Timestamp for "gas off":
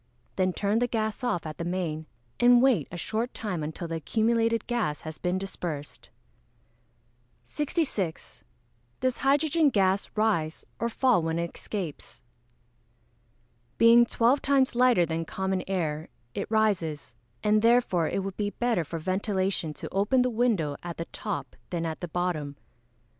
0.87-1.45